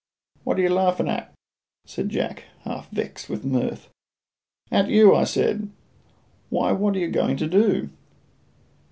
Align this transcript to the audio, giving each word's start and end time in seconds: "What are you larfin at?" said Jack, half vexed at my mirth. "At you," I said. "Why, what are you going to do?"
"What 0.43 0.57
are 0.57 0.63
you 0.63 0.69
larfin 0.69 1.07
at?" 1.09 1.31
said 1.85 2.09
Jack, 2.09 2.45
half 2.63 2.89
vexed 2.89 3.29
at 3.29 3.43
my 3.45 3.59
mirth. 3.59 3.87
"At 4.71 4.89
you," 4.89 5.13
I 5.15 5.25
said. 5.25 5.69
"Why, 6.49 6.71
what 6.71 6.95
are 6.95 6.99
you 6.99 7.11
going 7.11 7.37
to 7.37 7.45
do?" 7.47 7.91